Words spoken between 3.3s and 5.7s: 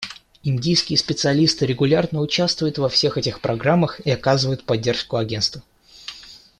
программах и оказывают поддержку Агентству.